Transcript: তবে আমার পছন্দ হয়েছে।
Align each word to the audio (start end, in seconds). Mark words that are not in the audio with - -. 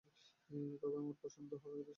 তবে 0.81 0.95
আমার 0.97 1.15
পছন্দ 1.21 1.51
হয়েছে। 1.63 1.89